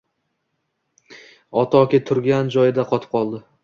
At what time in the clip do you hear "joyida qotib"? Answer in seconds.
2.59-3.19